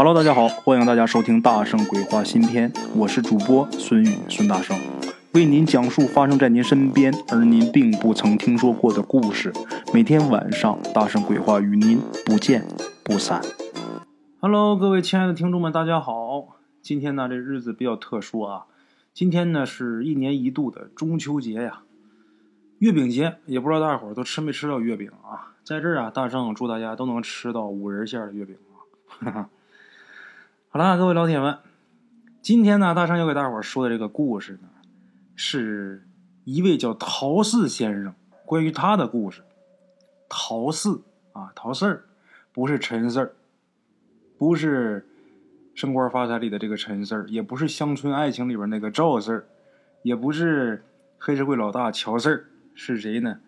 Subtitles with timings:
[0.00, 4.78] Hello，大家好，欢迎大家收听《大圣鬼话》新篇，我是主播孙宇，孙大圣
[5.34, 9.52] 为您讲述发生在您身边而您并不曾听说过的故事。
[9.92, 12.64] 每天晚上，《大圣鬼话》与您不见
[13.02, 13.42] 不散。
[14.38, 16.60] Hello，各位亲爱的听众们，大家好。
[16.80, 18.66] 今天呢，这日子比较特殊啊，
[19.12, 21.80] 今天呢是一年一度的中秋节呀，
[22.78, 25.56] 月饼节，也不知道大伙儿都吃没吃到月饼啊？
[25.64, 28.78] 在这儿啊，大圣祝大家都能吃到五仁馅的月饼啊！
[29.08, 29.50] 哈哈。
[30.70, 31.60] 好了，各位老铁们，
[32.42, 34.68] 今天呢，大圣要给大伙儿说的这个故事呢，
[35.34, 36.06] 是
[36.44, 39.40] 一位叫陶四先生关于他的故事。
[40.28, 41.00] 陶四
[41.32, 42.04] 啊，陶四儿，
[42.52, 43.34] 不是陈四儿，
[44.36, 45.08] 不是
[45.74, 49.46] 升官发财里的这个陈四儿，也不是乡村爱情里边那个赵四儿，
[50.02, 50.84] 也不是
[51.16, 52.44] 黑社会老大乔四儿，
[52.74, 53.40] 是谁呢？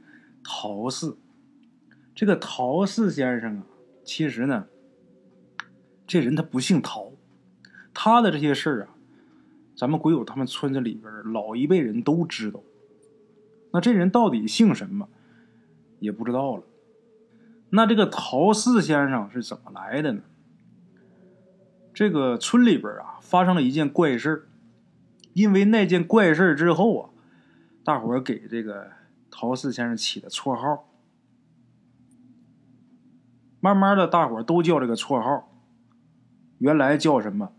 [0.42, 1.18] 陶四。
[2.14, 3.66] 这个陶四先生啊，
[4.04, 4.66] 其实呢，
[6.06, 7.09] 这人他不姓陶。
[7.92, 8.88] 他的这些事儿啊，
[9.76, 12.60] 咱们鬼友他们村子里边老一辈人都知道。
[13.72, 15.08] 那这人到底姓什么，
[16.00, 16.64] 也不知道了。
[17.70, 20.22] 那这个陶四先生是怎么来的呢？
[21.94, 24.48] 这个村里边啊，发生了一件怪事
[25.34, 27.10] 因为那件怪事之后啊，
[27.84, 28.90] 大伙儿给这个
[29.30, 30.88] 陶四先生起的绰号。
[33.60, 35.52] 慢慢的，大伙儿都叫这个绰号。
[36.58, 37.52] 原来叫什么？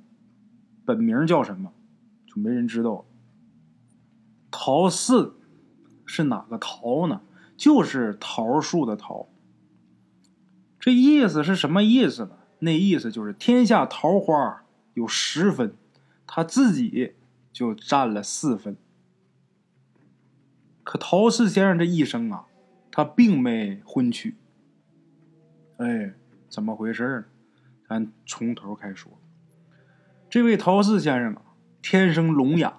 [0.96, 1.72] 本名叫什么，
[2.28, 3.06] 就没人知道。
[4.52, 5.40] 桃四
[6.06, 7.22] 是哪个桃呢？
[7.56, 9.30] 就是桃树的桃。
[10.78, 12.32] 这意思是什么意思呢？
[12.60, 15.74] 那意思就是天下桃花有十分，
[16.28, 17.14] 他自己
[17.54, 18.76] 就占了四分。
[20.84, 22.48] 可陶四先生这一生啊，
[22.92, 24.36] 他并没婚娶。
[25.78, 26.14] 哎，
[26.50, 27.26] 怎么回事呢？
[27.88, 29.21] 咱从头开始说。
[30.32, 31.42] 这位陶四先生啊，
[31.82, 32.74] 天生聋哑，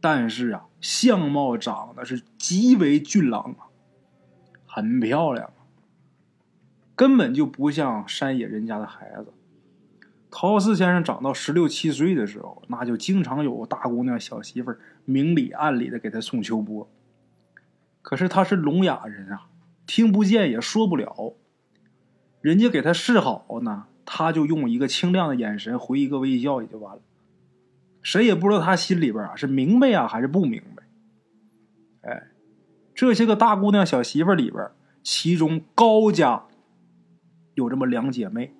[0.00, 3.66] 但是啊，相貌长得是极为俊朗啊，
[4.66, 5.50] 很漂亮，
[6.94, 9.32] 根本就不像山野人家的孩子。
[10.30, 14.72] 陶四先生长到十六七岁的时候，那就经常有大姑娘、小媳妇
[15.04, 16.88] 明里暗里的给他送秋波。
[18.00, 19.48] 可是他是聋哑人啊，
[19.88, 21.34] 听不见也说不了，
[22.40, 23.86] 人家给他示好呢。
[24.12, 27.02] 他就用一个清亮的眼神回一个微笑，也就完了。
[28.02, 30.82] 谁也不知道他心里边啊是明白啊还是不明白。
[32.00, 32.26] 哎，
[32.92, 34.68] 这些个大姑娘小媳妇里边，
[35.04, 36.42] 其中高家
[37.54, 38.52] 有这么两姐妹，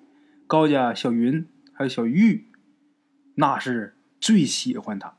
[0.47, 2.47] 高家小云还有小玉，
[3.34, 5.15] 那是最喜欢他。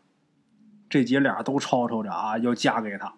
[0.90, 3.14] 这姐俩都吵吵着啊要嫁给他。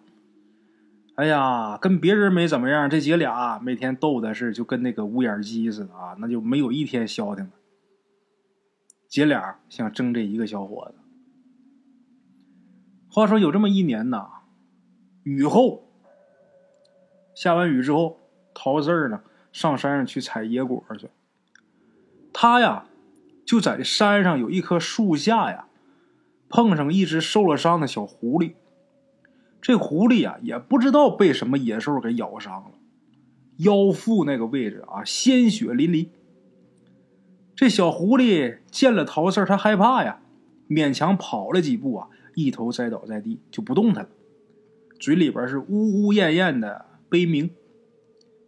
[1.16, 7.52] 哎呀，跟别人没怎么样，这姐俩每天逗的是就跟那个乌眼鸡似的啊，那就没有一天消停的。
[9.08, 10.96] 姐俩想争这一个小伙子。
[13.08, 14.28] 话说有这么一年呐，
[15.22, 15.88] 雨后
[17.32, 18.18] 下完雨之后，
[18.52, 19.22] 桃子儿呢
[19.52, 21.08] 上山上去采野果去。
[22.32, 22.86] 他呀
[23.46, 25.68] 就在山上有一棵树下呀，
[26.48, 28.54] 碰上一只受了伤的小狐狸。
[29.64, 32.72] 这狐狸啊，也不知道被什么野兽给咬伤了，
[33.56, 36.08] 腰腹那个位置啊，鲜血淋漓。
[37.56, 40.20] 这小狐狸见了陶四儿，他害怕呀，
[40.68, 44.10] 勉强跑了几步啊，一头栽倒在地，就不动弹了，
[45.00, 47.48] 嘴里边是呜呜咽咽的悲鸣。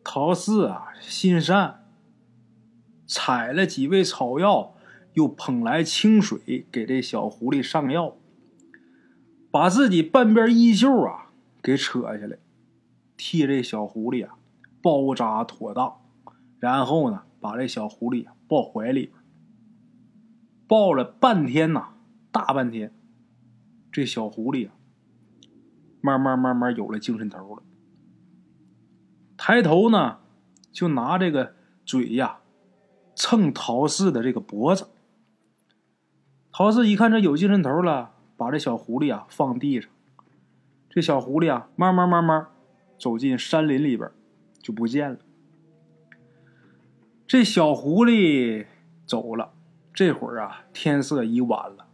[0.05, 1.87] 陶四啊，心善，
[3.07, 4.75] 采了几味草药，
[5.15, 8.15] 又捧来清水给这小狐狸上药。
[9.57, 11.31] 把自己半边衣袖啊
[11.63, 12.37] 给扯下来，
[13.17, 14.37] 替这小狐狸啊
[14.83, 15.97] 包扎妥当，
[16.59, 19.13] 然后呢把这小狐狸抱怀里边，
[20.69, 21.95] 抱了半天呐，
[22.31, 22.93] 大半天，
[23.91, 24.75] 这小狐狸啊
[26.03, 27.63] 慢慢慢慢有了精神头了，
[29.39, 30.19] 抬头呢
[30.71, 31.55] 就拿这个
[31.87, 32.41] 嘴呀
[33.15, 34.89] 蹭陶四的这个脖子，
[36.53, 38.13] 陶四一看这有精神头了。
[38.37, 39.91] 把这小狐狸啊放地上，
[40.91, 42.49] 这小狐狸啊慢慢慢慢
[42.99, 44.11] 走进山林里边，
[44.61, 45.19] 就不见了。
[47.27, 48.67] 这小狐狸
[49.07, 49.53] 走了，
[49.93, 51.87] 这会儿啊天色已晚了。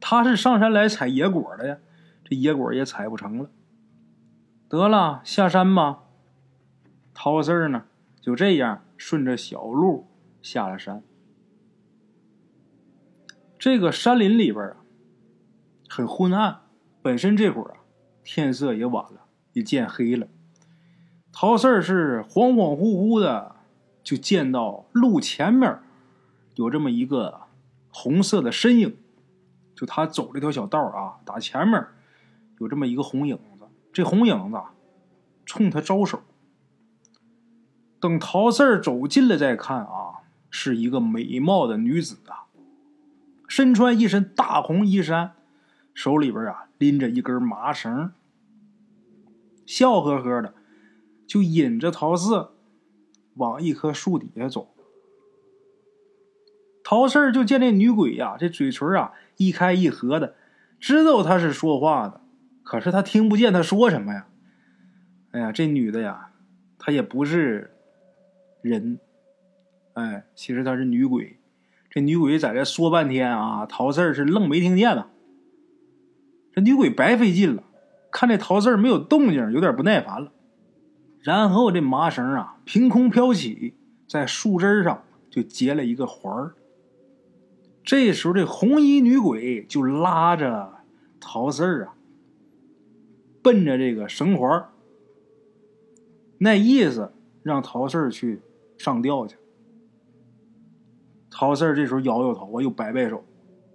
[0.00, 1.78] 他是上山来采野果的呀，
[2.24, 3.50] 这野果也采不成了。
[4.68, 6.04] 得了，下山吧。
[7.12, 7.84] 陶四儿呢
[8.20, 10.06] 就这样顺着小路
[10.40, 11.02] 下了山。
[13.58, 14.76] 这个山林里边啊。
[15.92, 16.60] 很昏暗，
[17.02, 17.76] 本身这会儿啊，
[18.22, 20.28] 天色也晚了，也渐黑了。
[21.32, 23.56] 陶四儿是恍恍惚惚的，
[24.04, 25.80] 就见到路前面
[26.54, 27.40] 有这么一个
[27.90, 28.96] 红色的身影，
[29.74, 31.84] 就他走这条小道啊，打前面
[32.60, 34.60] 有这么一个红影子，这红影子
[35.44, 36.22] 冲他招手。
[37.98, 42.46] 等陶四儿走近了再看啊，是一个美貌的女子啊，
[43.48, 45.32] 身穿一身大红衣衫，
[46.00, 48.12] 手里边啊拎着一根麻绳，
[49.66, 50.54] 笑呵呵的
[51.26, 52.48] 就引着陶四
[53.34, 54.74] 往一棵树底下走。
[56.82, 60.36] 陶四就见这女鬼呀，这嘴唇啊一开一合的，
[60.78, 62.22] 知道她是说话的，
[62.62, 64.26] 可是他听不见她说什么呀。
[65.32, 66.30] 哎呀，这女的呀，
[66.78, 67.76] 她也不是。
[68.62, 68.98] 人，
[69.92, 71.38] 哎，其实她是女鬼。
[71.90, 75.10] 这女鬼在这说半天啊，陶四是愣没听见呢。
[76.52, 77.62] 这女鬼白费劲了，
[78.10, 80.32] 看这陶四没有动静，有点不耐烦了。
[81.20, 83.74] 然后这麻绳啊，凭空飘起，
[84.06, 86.54] 在树枝上就结了一个环儿。
[87.82, 90.70] 这时候，这红衣女鬼就拉着
[91.18, 91.94] 陶四啊，
[93.42, 94.68] 奔着这个绳环
[96.38, 97.12] 那意思
[97.42, 98.40] 让陶四去。
[98.78, 99.36] 上吊去，
[101.30, 103.22] 陶四这时候摇摇头，我又摆摆手，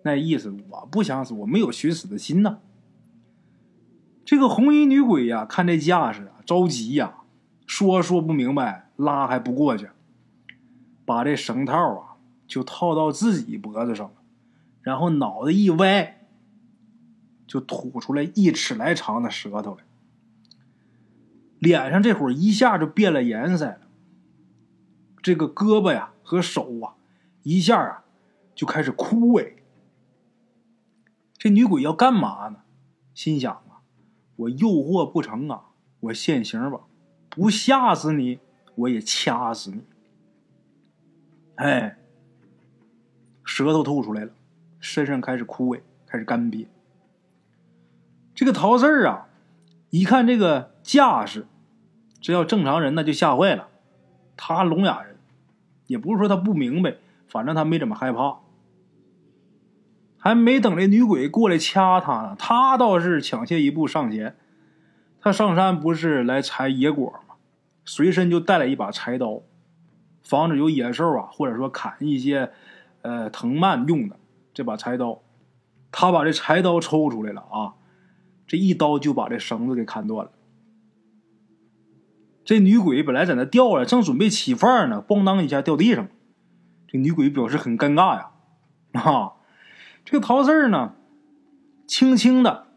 [0.05, 2.59] 那意思我不想死，我没有寻死的心呐。
[4.23, 7.15] 这个红衣女鬼呀，看这架势啊，着急呀，
[7.65, 9.89] 说说不明白，拉还不过去，
[11.05, 12.17] 把这绳套啊
[12.47, 14.13] 就套到自己脖子上了，
[14.83, 16.27] 然后脑袋一歪，
[17.47, 19.83] 就吐出来一尺来长的舌头来，
[21.57, 23.81] 脸上这会儿一下就变了颜色了。
[25.23, 26.93] 这个胳膊呀和手啊，
[27.41, 28.03] 一下啊
[28.53, 29.53] 就开始枯萎。
[31.45, 32.61] 这女鬼要干嘛呢？
[33.13, 33.85] 心想啊，
[34.35, 35.65] 我诱惑不成啊，
[35.99, 36.79] 我现形吧，
[37.29, 38.39] 不吓死你，
[38.73, 39.83] 我也掐死你。
[41.57, 41.99] 哎，
[43.43, 44.31] 舌头吐出来了，
[44.79, 46.65] 身上开始枯萎，开始干瘪。
[48.33, 49.29] 这个陶四儿啊，
[49.91, 51.45] 一看这个架势，
[52.19, 53.67] 这要正常人那就吓坏了。
[54.35, 55.15] 他聋哑人。
[55.85, 56.95] 也不是说他不明白，
[57.27, 58.39] 反正他没怎么害怕。
[60.25, 64.35] 还没等这女鬼过来掐他呢，他倒是抢先一步上前。
[65.21, 67.35] 他上山不是来采野果吗？
[67.85, 69.43] 随身就带了一把柴刀，
[70.23, 72.51] 防止有野兽啊，或者说砍一些
[73.03, 74.17] 呃藤蔓用的
[74.51, 75.21] 这把柴刀。
[75.91, 77.75] 他把这柴刀抽出来了啊，
[78.47, 80.31] 这一刀就把这绳子给砍断了。
[82.43, 86.09] 这女鬼本来在那吊着，正准备起范呢，咣当一下掉地上了。
[86.87, 88.31] 这女鬼表示很尴尬呀，
[88.93, 89.33] 啊！
[90.05, 90.93] 这个陶四儿呢，
[91.85, 92.67] 轻轻的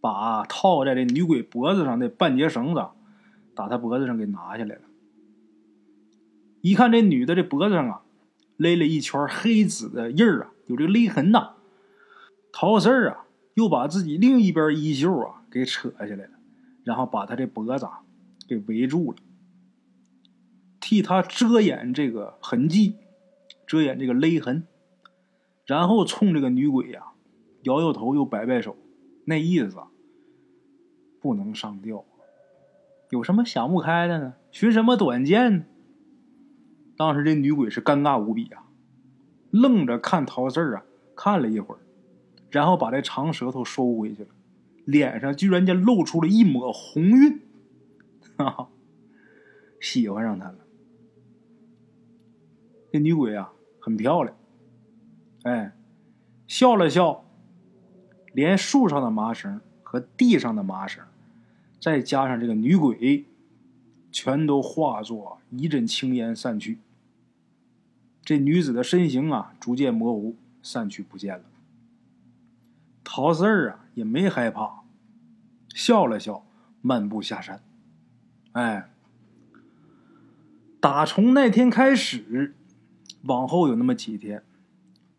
[0.00, 2.88] 把套在这女鬼脖子上的半截绳子，
[3.54, 4.82] 打她脖子上给拿下来了。
[6.60, 8.02] 一看这女的这脖子上啊，
[8.58, 11.54] 勒了一圈黑紫的印儿啊，有这个勒痕呐。
[12.52, 13.24] 陶四儿啊，
[13.54, 16.30] 又把自己另一边衣袖啊给扯下来了，
[16.84, 17.88] 然后把她这脖子。
[18.48, 19.18] 给围住了，
[20.78, 22.94] 替他遮掩这个痕迹，
[23.66, 24.68] 遮掩这个勒痕，
[25.66, 27.08] 然后冲这个女鬼呀
[27.62, 28.76] 摇摇头，又摆摆手，
[29.24, 29.76] 那意思
[31.20, 32.04] 不能上吊，
[33.10, 34.34] 有什么想不开的呢？
[34.52, 35.64] 寻什么短见呢？
[36.96, 38.64] 当时这女鬼是尴尬无比啊，
[39.50, 40.84] 愣着看陶四儿啊，
[41.16, 41.80] 看了一会儿，
[42.48, 44.28] 然后把这长舌头收回去了，
[44.84, 47.40] 脸上居然间露出了一抹红晕。
[48.38, 48.68] 哈哈，
[49.80, 50.58] 喜欢上她了。
[52.92, 54.36] 这女鬼啊，很漂亮。
[55.46, 55.72] 哎，
[56.48, 57.24] 笑了笑，
[58.32, 61.04] 连树上的麻绳和地上的麻绳，
[61.80, 63.24] 再加上这个女鬼，
[64.10, 66.80] 全都化作一阵青烟散去。
[68.24, 70.34] 这女子的身形啊，逐渐模糊，
[70.64, 71.44] 散去不见了。
[73.04, 74.82] 陶四儿啊，也没害怕，
[75.72, 76.44] 笑了笑，
[76.82, 77.60] 漫步下山。
[78.50, 78.90] 哎，
[80.80, 82.56] 打从那天开始，
[83.22, 84.42] 往后有那么几天，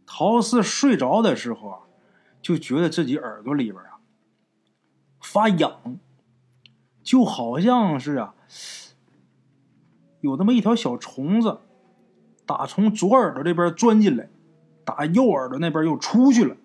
[0.08, 1.80] 陶四睡着的时候啊，
[2.42, 4.00] 就觉得自己耳朵里边啊
[5.22, 6.00] 发痒，
[7.04, 8.34] 就好像是啊
[10.22, 11.60] 有那么一条小虫子，
[12.46, 14.30] 打从左耳朵这边钻进来，
[14.86, 16.56] 打右耳朵那边又出去了，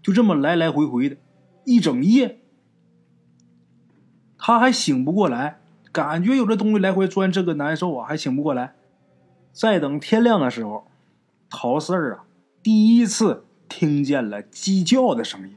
[0.00, 1.16] 就这么来来回回的，
[1.64, 2.38] 一整夜。
[4.38, 5.60] 他还醒不过来，
[5.92, 8.74] 感觉有这东西来回钻，这个难受啊，还醒不过来。
[9.52, 10.86] 再等天亮的时候，
[11.54, 12.24] 陶四儿啊，
[12.62, 15.54] 第一次听见了鸡叫的声音，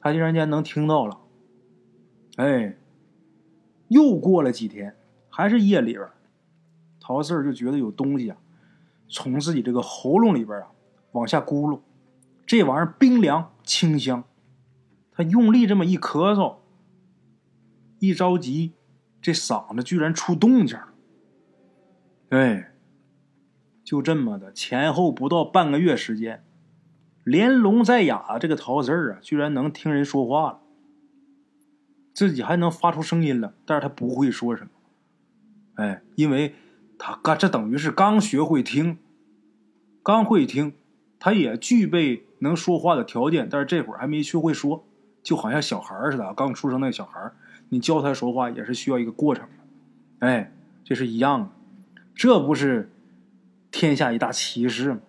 [0.00, 1.20] 他竟然间能听到了。
[2.36, 2.78] 哎，
[3.88, 4.96] 又过了几天，
[5.28, 6.08] 还是夜里边，
[6.98, 8.38] 陶四儿就觉得有东西啊，
[9.06, 10.68] 从自己这个喉咙里边啊
[11.12, 11.80] 往下咕噜，
[12.46, 14.24] 这玩意儿冰凉清香。
[15.12, 16.56] 他用力这么一咳嗽，
[17.98, 18.72] 一着急，
[19.20, 20.88] 这嗓子居然出动静了。
[22.30, 22.73] 哎，
[23.94, 26.42] 就这么的，前后不到半个月时间，
[27.22, 30.60] 连聋带哑，这个陶四啊，居然能听人说话了，
[32.12, 34.70] 自己还能发出声音了，但是他不会说什么。
[35.76, 36.56] 哎，因为
[36.98, 38.98] 他刚这等于是刚学会听，
[40.02, 40.74] 刚会听，
[41.20, 44.84] 他也具备能说话的条件，但是这会儿还没学会说。
[45.22, 47.30] 就好像小孩似的，刚出生那小孩
[47.68, 51.48] 你教他说话也是需要一个过程的，哎，这是一样的，
[52.16, 52.90] 这不是
[53.76, 55.00] 天下一大奇事吗？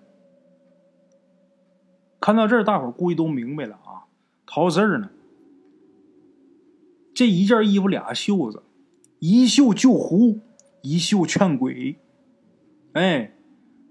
[2.20, 4.10] 看到这儿，大伙儿估计都明白了啊。
[4.48, 5.12] 桃四儿呢，
[7.14, 8.64] 这一件衣服俩袖子，
[9.20, 10.40] 一袖救狐，
[10.82, 11.98] 一袖劝鬼。
[12.94, 13.36] 哎，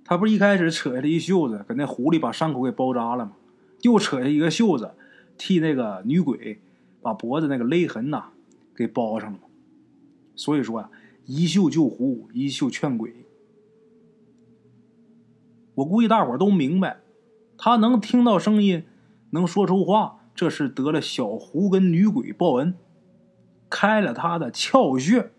[0.05, 3.37] 他不是一开始扯下来一袖子，给那狐狸把伤口给包扎了吗？
[3.83, 4.91] 又扯下一个袖子。
[5.39, 6.61] 替那个女鬼
[7.01, 8.31] 把脖子那个勒痕呐
[8.75, 9.39] 给包上了，
[10.35, 10.91] 所以说呀，
[11.27, 13.24] 一袖救狐，一袖劝鬼。
[15.77, 16.99] 我估计大伙都明白，
[17.57, 18.85] 他能听到声音，
[19.31, 22.75] 能说出话，这是得了小狐跟女鬼报恩，
[23.69, 25.33] 开了他的窍穴，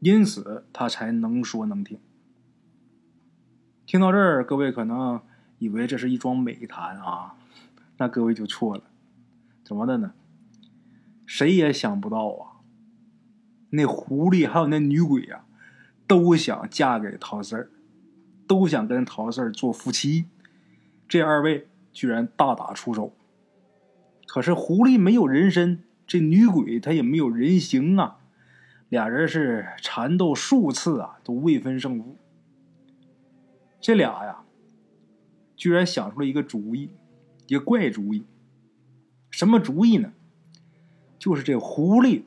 [0.00, 1.98] 因此他才能说能听。
[3.86, 5.20] 听到这儿，各位可能
[5.58, 7.34] 以为这是一桩美谈啊。
[7.96, 8.84] 那各位就错了，
[9.64, 10.12] 怎么的呢？
[11.26, 12.62] 谁也想不到啊！
[13.70, 15.44] 那狐狸还有那女鬼啊，
[16.06, 17.70] 都想嫁给陶四儿，
[18.48, 20.24] 都想跟陶四儿做夫妻。
[21.06, 23.14] 这二位居然大打出手。
[24.26, 28.18] 可是狐狸没有人身，这女鬼她也没有人形啊！
[28.88, 32.16] 俩人是缠斗数次啊，都未分胜负。
[33.80, 34.40] 这俩呀，
[35.54, 36.90] 居然想出了一个主意。
[37.46, 38.26] 一个怪主意，
[39.30, 40.12] 什么主意呢？
[41.18, 42.24] 就是这狐狸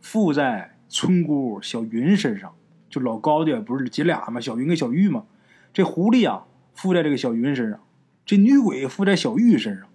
[0.00, 2.56] 附在村姑小云身上，
[2.90, 4.40] 就老高的不是姐俩吗？
[4.40, 5.24] 小云跟小玉吗？
[5.72, 7.80] 这狐狸啊附在这个小云身上，
[8.24, 9.88] 这女鬼附在小玉身上。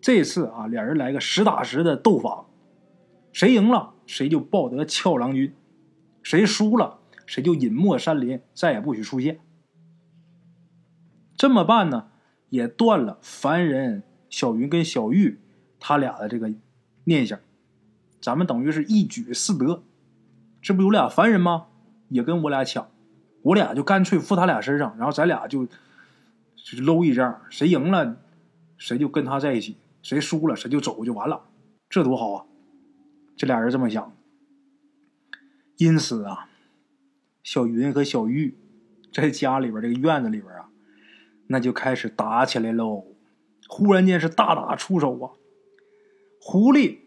[0.00, 2.46] 这次啊，俩人来个实打实的斗法，
[3.32, 5.54] 谁赢了谁就抱得俏郎君，
[6.22, 9.40] 谁输了谁就隐没山林，再也不许出现。
[11.36, 12.08] 这么办呢？
[12.48, 15.40] 也断了凡人小云跟小玉
[15.80, 16.52] 他俩的这个
[17.04, 17.38] 念想，
[18.20, 19.82] 咱们等于是一举四得。
[20.62, 21.66] 这不有俩凡人吗？
[22.08, 22.88] 也跟我俩抢，
[23.46, 25.68] 我俩就干脆附他俩身上，然后咱俩就
[26.84, 28.16] 搂一仗，谁赢了
[28.76, 31.44] 谁就跟他在一起，谁输了谁就走就完了，
[31.88, 32.44] 这多好啊！
[33.36, 34.12] 这俩人这么想。
[35.76, 36.48] 因此啊，
[37.44, 38.56] 小云和小玉
[39.12, 40.68] 在家里边这个院子里边啊。
[41.46, 43.04] 那就开始打起来喽！
[43.68, 45.30] 忽然间是大打出手啊！
[46.40, 46.98] 狐狸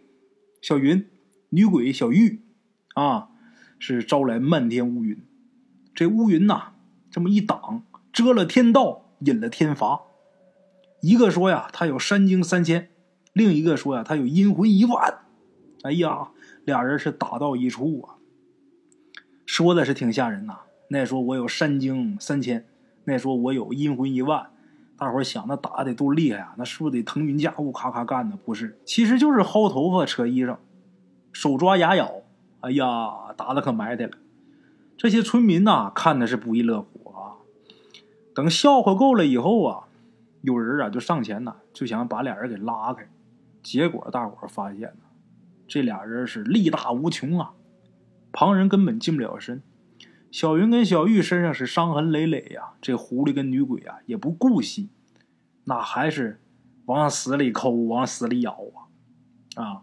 [0.62, 1.06] 小云、
[1.50, 2.40] 女鬼小玉
[2.96, 3.28] 啊，
[3.78, 5.22] 是招来漫天乌云。
[6.00, 6.72] 这乌云呐，
[7.12, 10.04] 这么一挡，遮了天道，引了天罚。
[11.02, 12.84] 一个说呀，他有山精三千；
[13.34, 15.20] 另一个说呀，他有阴魂一万。
[15.84, 16.30] 哎呀，
[16.64, 18.16] 俩人是打到一处啊！
[19.46, 20.60] 说的是挺吓人呐。
[20.88, 22.66] 那说我有山精三千。
[23.04, 24.52] 那说我有阴魂一万，
[24.96, 26.56] 大伙想那打得多厉害啊？
[26.58, 28.40] 那是不是得腾云驾雾，咔咔干呢？
[28.46, 30.56] 不是，其实就是薅头发、扯衣裳、
[31.34, 32.22] 手抓牙咬。
[32.62, 34.12] 哎呀，打的可埋汰了。
[35.00, 37.40] 这些村民呐，看的是不亦乐乎啊。
[38.36, 39.88] 等笑话够了以后啊，
[40.42, 43.10] 有人啊就上前呐，就想把俩人给拉开。
[43.64, 45.06] 结果大伙发现呢，
[45.70, 47.54] 这俩人是力大无穷啊，
[48.34, 49.62] 旁人根本近不了身。
[50.32, 54.90] 小云跟小玉身上是伤痕累累呀，这狐狸跟女鬼啊也不顾惜，
[55.64, 56.42] 那还是
[56.88, 59.64] 往死里抠，往死里咬啊！
[59.64, 59.82] 啊，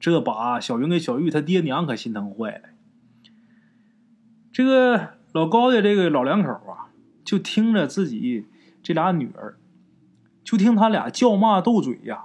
[0.00, 2.70] 这把小云跟小玉他爹娘可心疼坏了。
[4.58, 6.90] 这个老高的这个老两口啊，
[7.24, 8.48] 就听着自己
[8.82, 9.56] 这俩女儿，
[10.42, 12.24] 就听他俩叫骂斗嘴呀。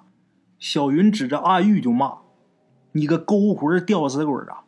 [0.57, 2.21] 小云指着阿玉就骂
[2.93, 4.63] ：“你个勾魂吊死鬼啊！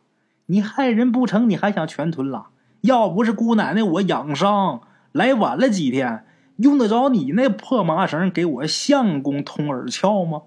[0.46, 2.50] 你害人不成，你还想全吞了？”
[2.82, 6.24] 要不是姑奶奶我养伤来晚了几天，
[6.58, 10.42] 用得着你那破麻绳给我相公通耳窍吗？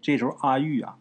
[0.00, 0.98] 这时候阿玉啊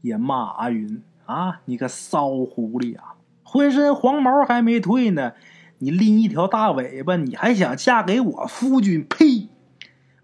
[0.00, 3.16] 也骂阿云啊，你个骚狐狸啊，
[3.52, 5.34] 浑身黄毛还没退呢，
[5.76, 9.04] 你拎一条大尾巴，你还想嫁给我夫君？
[9.06, 9.50] 呸！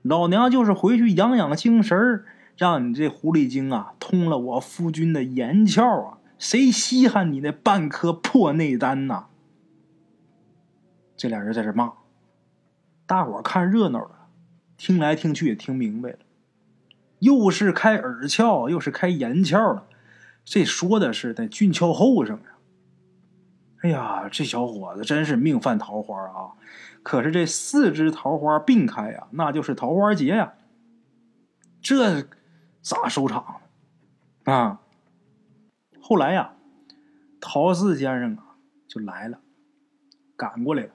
[0.01, 2.25] 老娘就是回去养养精神
[2.57, 6.19] 让你这狐狸精啊通了我夫君的眼窍啊！
[6.39, 9.27] 谁稀罕你那半颗破内丹呐？
[11.15, 11.93] 这俩人在这骂，
[13.07, 14.13] 大伙看热闹的，
[14.79, 16.19] 听来听去也听明白了，
[17.19, 19.83] 又是开耳窍，又是开眼窍的，
[20.47, 22.41] 这说的是在俊俏后生。
[23.81, 26.53] 哎呀，这小伙子真是命犯桃花啊！
[27.03, 30.55] 可是这四枝桃花并开呀，那就是桃花劫呀。
[31.81, 32.27] 这
[32.83, 33.61] 咋收场
[34.45, 34.81] 啊？
[36.01, 36.55] 后来呀，
[37.41, 38.57] 陶四先生啊
[38.89, 39.39] 就来了，
[40.37, 40.91] 赶过来了。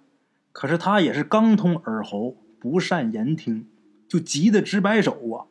[0.51, 3.69] 可是他也是刚通耳喉，不善言听，
[4.09, 5.47] 就急得直摆手啊。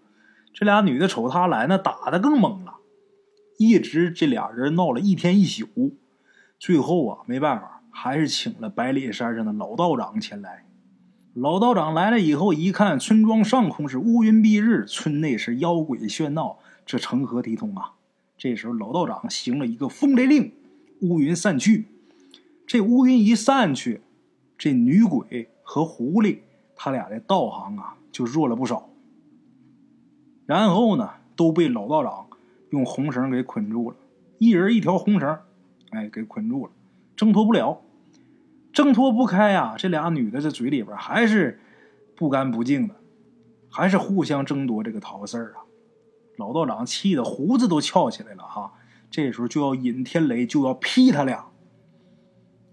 [0.52, 2.74] 这俩女的瞅他来，那打的更猛了。
[3.58, 5.96] 一直这俩人闹了一天一宿，
[6.62, 10.64] 最后啊没办法，还是请了百里山上的老道长前来。
[11.34, 17.94] 老道长来了以后，一看村庄上空是乌云蔽日，村内是妖鬼喧闹，这成何体统啊？
[18.38, 20.52] 这时候老道长行了一个风雷令，
[21.00, 21.86] 乌云散去。
[22.64, 24.00] 这乌云一散去，
[24.56, 26.42] 这女鬼和狐狸
[26.76, 28.88] 他俩的道行啊就弱了不少。
[30.46, 32.28] 然后呢，都被老道长
[32.70, 33.96] 用红绳给捆住了，
[34.38, 35.40] 一人一条红绳，
[35.92, 36.72] 哎，给捆住了，
[37.16, 37.80] 挣脱不了。
[38.72, 39.74] 挣脱不开呀！
[39.76, 41.60] 这俩女的这嘴里边还是
[42.16, 42.96] 不干不净的，
[43.70, 45.68] 还是互相争夺这个陶四儿啊！
[46.38, 48.72] 老道长气得胡子都翘起来了哈！
[49.10, 51.48] 这时候就要引天雷，就要劈他俩，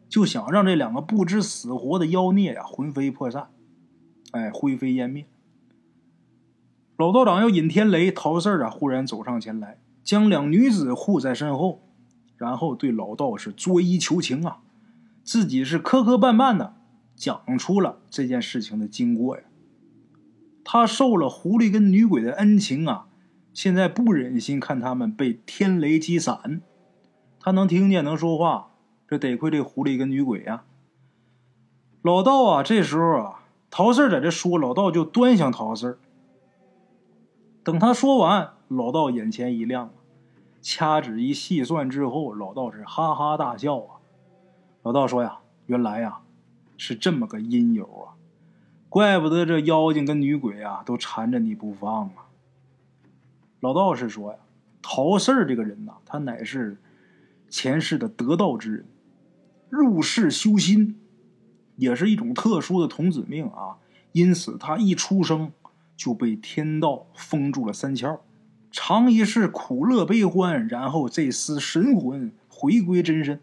[0.07, 3.49] 就想让这两个不知死活的妖孽呀魂飞魄散，
[4.31, 5.25] 哎，灰飞烟灭。
[6.95, 11.81] 老道长要引天雷，陶四儿啊忽然走上前来，将两女子护在身后，
[12.39, 14.61] 然后对老道是作揖求情啊！
[15.23, 16.73] 自己是磕磕绊绊的
[17.15, 19.43] 讲出了这件事情的经过呀。
[20.63, 23.07] 他受了狐狸跟女鬼的恩情啊，
[23.53, 26.61] 现在不忍心看他们被天雷击散。
[27.41, 28.71] 他能听见，能说话，
[29.05, 30.63] 这得亏这狐狸跟女鬼呀。
[32.01, 35.99] 老道啊，这时候啊，陶四在这说，老道就端详陶四
[37.63, 39.91] 等他说完，老道眼前一亮，
[40.61, 43.95] 掐指一细算之后，老道士哈哈大笑啊。
[44.83, 46.19] 老道说呀：“原来呀，
[46.77, 48.15] 是这么个因由啊，
[48.87, 52.27] 怪不得这妖精跟女鬼啊都缠着你不放啊。”
[53.59, 54.39] 老道士说呀
[54.81, 56.77] ：“陶四儿这个人呐，他乃是
[57.49, 58.85] 前世的得道之人，
[59.69, 60.97] 入世修心，
[61.75, 63.77] 也是一种特殊的童子命啊。
[64.13, 65.51] 因此，他一出生
[65.97, 68.19] 就被天道封住了三窍，
[68.71, 73.39] 尝一世苦乐悲欢，然后这丝神魂回归真身。”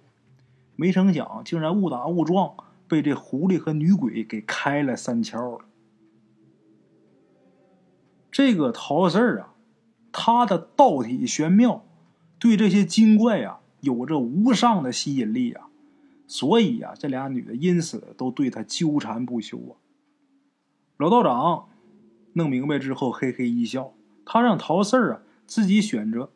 [0.78, 2.54] 没成想，竟然误打误撞
[2.86, 5.64] 被这狐狸和女鬼给开了三窍了。
[8.30, 9.54] 这个陶四儿啊，
[10.12, 11.82] 他的道体玄妙，
[12.38, 15.68] 对这些精怪呀有着无上的吸引力啊，
[16.26, 19.80] 所以呀，这俩女的因此都对他纠缠不休啊。
[20.98, 21.68] 老道长
[22.34, 23.94] 弄明白之后，嘿嘿一笑，
[24.26, 26.28] 他让陶四儿啊自己选择，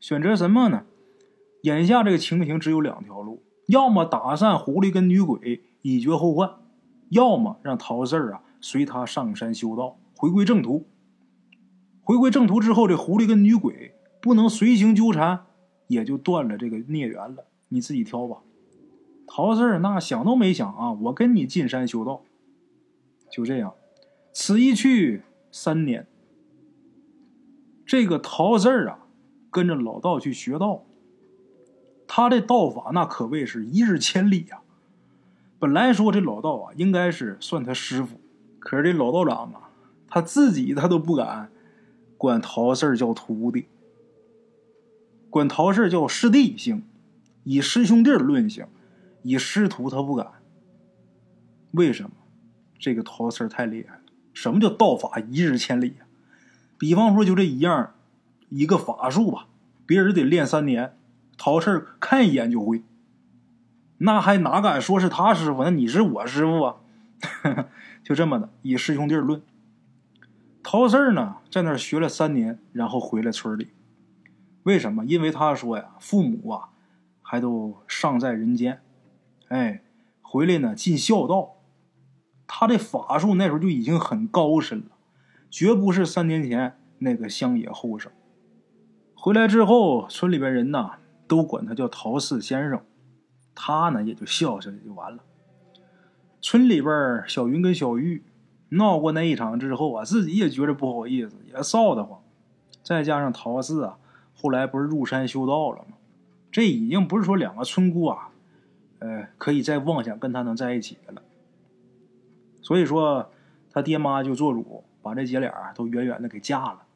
[0.00, 0.84] 选择什么呢？
[1.62, 6.58] 眼下这个情形只有两条路：要么打散狐狸跟女鬼，以绝后患；
[7.10, 10.86] 要么让陶四儿啊随他上山修道，回归正途。
[12.02, 15.46] 回归正途之后，这狐狸跟女鬼不能随行纠缠，
[15.86, 17.46] 也就断了这个孽缘了。
[17.68, 18.38] 你自己挑吧。
[19.26, 22.22] 陶四儿那想都没想啊，我跟你进山修道。
[23.30, 23.74] 就这样，
[24.32, 26.06] 此一去三年。
[27.94, 29.06] 这个陶四儿啊，
[29.52, 30.84] 跟着老道去学道。
[32.08, 34.62] 他这道法那可谓是一日千里呀！
[35.60, 38.18] 本来说这老道啊，应该是算他师傅，
[38.58, 39.70] 可是这老道长啊，
[40.08, 41.52] 他自己他都不敢
[42.18, 43.68] 管陶四儿叫徒弟，
[45.30, 46.82] 管陶四儿叫师弟行，
[47.44, 48.66] 以师兄弟论行，
[49.22, 50.26] 以师徒他不敢。
[51.70, 52.10] 为什么？
[52.76, 54.00] 这个陶四儿太厉害了。
[54.32, 56.06] 什么叫道法一日千里呀？
[56.78, 57.94] 比方说就这一样，
[58.48, 59.46] 一个法术吧，
[59.86, 60.96] 别人得练三年。
[61.36, 62.84] 陶氏看一眼就会，
[63.98, 65.64] 那还哪敢说是他师傅？
[65.64, 66.76] 那你是我师傅啊！
[68.04, 69.42] 就这么的，以师兄弟论。
[70.62, 73.72] 陶氏呢，在那儿学了三年，然后回了村里。
[74.62, 75.04] 为什么？
[75.04, 76.68] 因为他说呀，父母啊，
[77.20, 78.80] 还都尚在人间，
[79.48, 79.82] 哎，
[80.22, 81.56] 回来呢尽孝道。
[82.46, 84.93] 他的法术那时候就已经很高深了，
[85.54, 88.10] 绝不是三年前那个乡野后生。
[89.14, 90.96] 回来之后，村里边人呐。
[91.26, 92.82] 都管他叫陶四先生，
[93.54, 95.24] 他呢也就笑笑就完了。
[96.42, 98.22] 村里边小云跟小玉
[98.68, 102.20] 闹过那一场之后啊，自己也觉着不好意思，也臊得慌。
[102.82, 103.98] 再加上陶四啊，
[104.34, 105.96] 后来不是入山修道了吗？
[106.52, 108.28] 这已经不是说两个村姑啊，
[108.98, 111.22] 呃，可以再妄想跟他能在一起的了。
[112.60, 113.30] 所以说，
[113.72, 116.86] 他爹妈就做主把这姐俩都远远的给嫁了。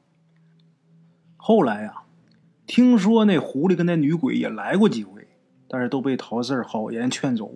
[1.36, 2.02] 后来呀，
[2.66, 5.28] 听说那狐狸跟那女鬼也来过几回，
[5.68, 7.52] 但是都被陶四好言劝走。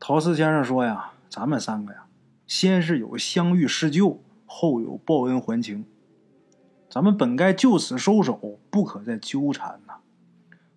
[0.00, 2.06] 陶四先生说呀：“咱们三个呀，
[2.46, 5.84] 先是有相遇施救，后有报恩还情，
[6.88, 9.94] 咱们本该就此收手，不可再纠缠呐。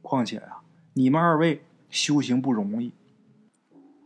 [0.01, 0.57] 况且呀，
[0.93, 2.91] 你们二位修行不容易，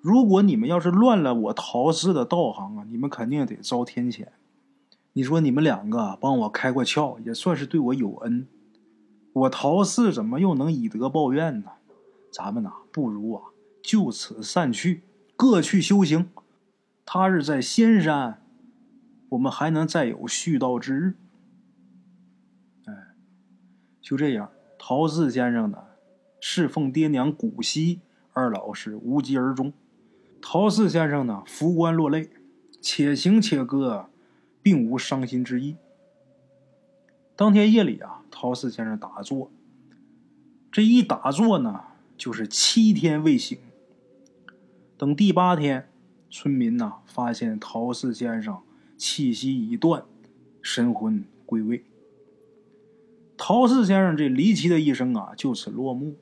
[0.01, 4.27] 如果你们要是乱了我陶四的道行啊，你们肯定得遭天谴。”
[5.13, 8.47] 你说你们两个帮我开过窍，也算是对我有恩。
[9.33, 11.71] 我陶四怎么又能以德报怨呢？
[12.31, 13.43] 咱们呐，不如啊，
[13.83, 15.01] 就此散去，
[15.35, 16.29] 各去修行。
[17.05, 18.41] 他日在仙山，
[19.29, 21.15] 我们还能再有续道之日。
[22.85, 22.93] 哎，
[24.01, 25.77] 就这样，陶四先生呢，
[26.39, 27.99] 侍奉爹娘古稀，
[28.31, 29.73] 二老是无疾而终。
[30.41, 32.29] 陶四先生呢，扶棺落泪，
[32.81, 34.07] 且行且歌。
[34.61, 35.75] 并无伤心之意。
[37.35, 39.51] 当天夜里啊，陶四先生打坐，
[40.71, 41.81] 这一打坐呢，
[42.15, 43.57] 就是七天未醒。
[44.95, 45.89] 等第八天，
[46.29, 48.61] 村民呐发现陶四先生
[48.95, 50.03] 气息已断，
[50.61, 51.83] 神魂归位。
[53.35, 56.15] 陶四先生这离奇的一生啊，就此落幕。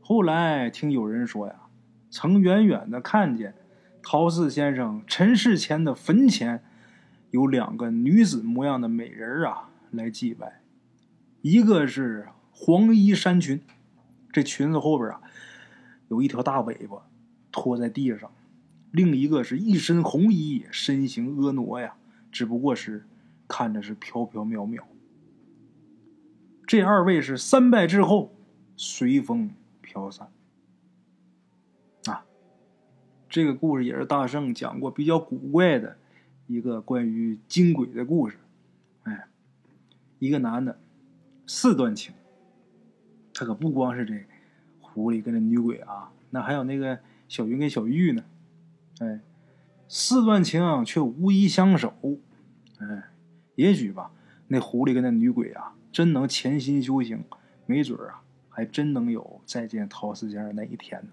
[0.00, 1.62] 后来听有人说呀，
[2.10, 3.54] 曾远远的看见
[4.00, 6.62] 陶四先生尘世前的坟前。
[7.34, 10.60] 有两个女子模样的美人啊，来祭拜。
[11.42, 13.60] 一个是黄衣衫裙，
[14.30, 15.20] 这裙子后边啊
[16.06, 17.08] 有一条大尾巴
[17.50, 18.30] 拖在地上；
[18.92, 21.96] 另一个是一身红衣，身形婀娜呀，
[22.30, 23.04] 只不过是
[23.48, 24.84] 看着是飘飘渺渺。
[26.68, 28.32] 这二位是三拜之后
[28.76, 30.28] 随风飘散。
[32.06, 32.24] 啊，
[33.28, 35.96] 这个故事也是大圣讲过比较古怪的。
[36.46, 38.36] 一个关于金鬼的故事，
[39.04, 39.26] 哎，
[40.18, 40.78] 一个男的
[41.46, 42.12] 四段情，
[43.32, 44.26] 他可不光是这
[44.80, 48.22] 狐狸跟这女鬼啊，那还有那个小云跟小玉呢，
[48.98, 49.20] 哎，
[49.88, 51.94] 四段情却无一相守，
[52.78, 53.04] 哎，
[53.54, 54.10] 也许吧，
[54.48, 57.24] 那狐狸跟那女鬼啊，真能潜心修行，
[57.64, 61.10] 没准啊，还真能有再见陶四先生那一天呢，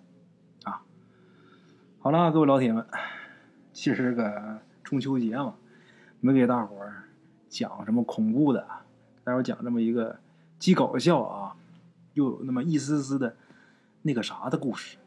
[0.64, 0.84] 啊，
[2.00, 2.86] 好了，各位老铁们，
[3.72, 4.60] 其实个。
[4.92, 5.56] 中秋节嘛，
[6.20, 7.04] 没给大伙儿
[7.48, 8.68] 讲什么恐怖的，
[9.24, 10.20] 待会儿讲这么一个
[10.60, 11.56] 既搞笑啊，
[12.14, 13.38] 又有那么一丝丝的
[14.02, 14.98] 那个啥的故事。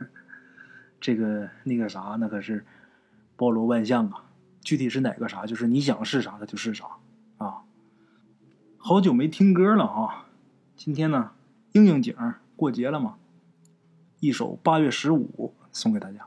[0.98, 2.64] 这个那个啥，那可是
[3.36, 4.24] 包罗万象啊！
[4.62, 6.86] 具体是哪个啥，就是你想是啥，它就是啥
[7.36, 7.64] 啊！
[8.78, 10.28] 好久没听歌了啊！
[10.74, 11.32] 今天呢，
[11.72, 12.16] 应应景
[12.56, 13.18] 过节了嘛，
[14.20, 16.26] 一首八月十五送给大家。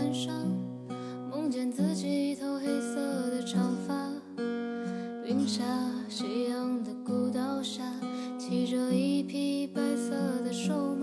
[0.00, 0.34] 晚上，
[1.30, 2.96] 梦见自己一头黑色
[3.30, 4.10] 的长发，
[5.26, 5.62] 云下
[6.08, 7.82] 夕阳的古道下，
[8.38, 10.10] 骑着一匹白色
[10.42, 10.99] 的瘦马。